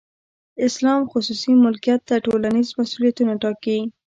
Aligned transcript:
اسلام 0.67 1.01
خصوصي 1.11 1.51
ملکیت 1.63 2.01
ته 2.09 2.15
ټولنیز 2.25 2.67
مسولیتونه 2.79 3.33
ټاکي. 3.41 3.79